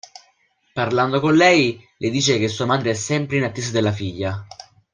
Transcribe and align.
Parlando 0.73 1.19
con 1.21 1.35
lei, 1.35 1.77
le 1.99 2.09
dice 2.09 2.39
che 2.39 2.47
sua 2.47 2.65
madre 2.65 2.89
è 2.89 2.93
sempre 2.95 3.37
in 3.37 3.43
attesa 3.43 3.69
della 3.69 3.91
figlia. 3.91 4.43